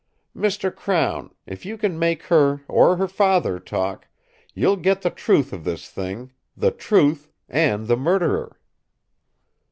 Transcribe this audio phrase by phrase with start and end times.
[0.35, 0.75] "Mr.
[0.75, 4.07] Crown, if you can make her or her father talk,
[4.55, 8.59] you'll get the truth of this thing, the truth and the murderer.